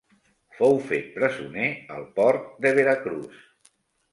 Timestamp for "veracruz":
2.81-3.47